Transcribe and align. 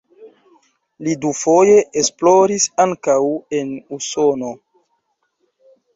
Li 1.07 1.13
dufoje 1.25 1.75
esploris 2.03 2.67
ankaŭ 2.87 3.19
en 3.61 3.77
Usono. 3.99 4.51